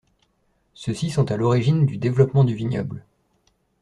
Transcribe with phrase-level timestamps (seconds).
[0.73, 3.05] Ceux-ci sont à l'origine du développement du vignoble.